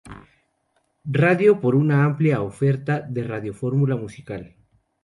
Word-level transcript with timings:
Radio 1.19 1.59
por 1.59 1.75
una 1.75 2.03
amplia 2.05 2.41
oferta 2.41 3.01
de 3.01 3.21
radiofórmula 3.23 3.95
musical. 3.95 4.55